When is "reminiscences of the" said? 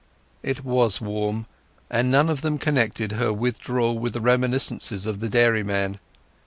4.19-5.29